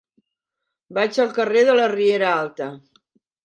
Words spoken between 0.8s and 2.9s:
Vaig al carrer de la Riera Alta.